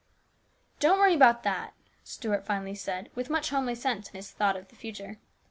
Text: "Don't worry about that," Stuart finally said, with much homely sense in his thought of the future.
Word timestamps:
"Don't 0.79 0.97
worry 0.97 1.13
about 1.13 1.43
that," 1.43 1.75
Stuart 2.03 2.43
finally 2.43 2.73
said, 2.73 3.11
with 3.13 3.29
much 3.29 3.51
homely 3.51 3.75
sense 3.75 4.09
in 4.09 4.15
his 4.15 4.31
thought 4.31 4.55
of 4.55 4.69
the 4.69 4.75
future. 4.75 5.19